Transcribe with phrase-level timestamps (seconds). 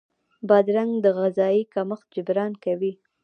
[0.47, 2.93] بادرنګ د غذايي کمښت جبران کوي.